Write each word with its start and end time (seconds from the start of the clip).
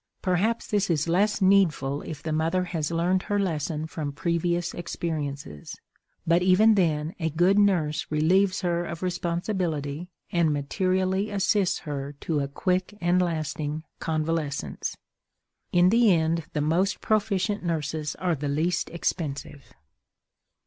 Perhaps 0.23 0.65
this 0.65 0.89
is 0.89 1.07
less 1.07 1.43
needful 1.43 2.01
if 2.01 2.23
the 2.23 2.31
mother 2.33 2.63
has 2.63 2.89
learned 2.89 3.21
her 3.21 3.37
lesson 3.39 3.85
from 3.85 4.11
previous 4.11 4.73
experiences. 4.73 5.79
But 6.25 6.41
even 6.41 6.73
then 6.73 7.13
a 7.19 7.29
good 7.29 7.59
nurse 7.59 8.07
relieves 8.09 8.61
her 8.61 8.83
of 8.83 9.03
responsibility 9.03 10.09
and 10.31 10.51
materially 10.51 11.29
assists 11.29 11.81
her 11.81 12.13
to 12.21 12.39
a 12.39 12.47
quick 12.47 12.97
and 12.99 13.21
lasting 13.21 13.83
convalescence. 13.99 14.97
In 15.71 15.89
the 15.89 16.11
end 16.11 16.45
the 16.53 16.61
most 16.61 17.01
proficient 17.01 17.63
nurses 17.63 18.15
are 18.15 18.33
the 18.33 18.49
least 18.49 18.89
expensive. 18.89 19.71